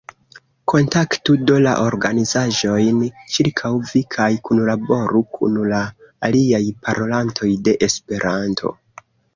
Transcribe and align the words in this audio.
Kontaktu, 0.71 1.35
do, 1.49 1.57
la 1.67 1.73
organizaĵojn 1.89 3.03
ĉirkaŭ 3.35 3.73
vi 3.93 4.03
kaj 4.17 4.29
kunlaboru 4.49 5.25
kun 5.37 5.63
la 5.75 5.85
aliaj 6.31 6.65
parolantoj 6.89 7.53
de 7.69 7.81
Esperanto. 7.93 8.79